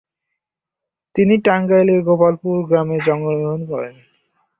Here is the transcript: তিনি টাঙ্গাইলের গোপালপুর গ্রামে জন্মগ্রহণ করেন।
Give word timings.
তিনি 1.15 1.35
টাঙ্গাইলের 1.45 1.99
গোপালপুর 2.07 2.57
গ্রামে 2.69 2.97
জন্মগ্রহণ 3.05 3.61
করেন। 3.71 3.95